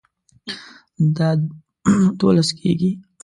[1.17, 1.29] دا
[2.19, 2.91] دوولس کیږي